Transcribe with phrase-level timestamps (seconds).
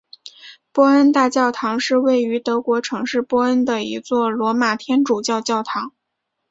[0.71, 5.93] 波恩大教堂是位于德国城市波恩的一座罗马天主教教堂。